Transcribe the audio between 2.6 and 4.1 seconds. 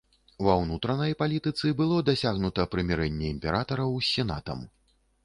прымірэнне імператараў з